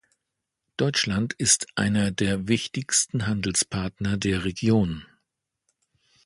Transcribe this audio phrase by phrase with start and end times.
[0.77, 5.05] Deutschland ist einer der wichtigsten Handelspartner der Region.